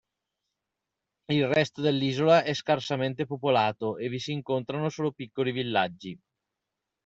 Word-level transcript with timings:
Il 1.31 1.45
resto 1.47 1.79
dell'isola 1.81 2.41
è 2.41 2.53
scarsamente 2.55 3.27
popolato 3.27 3.97
e 3.97 4.09
vi 4.09 4.17
si 4.17 4.31
incontrano 4.31 4.89
solo 4.89 5.11
piccoli 5.11 5.51
villaggi. 5.51 6.19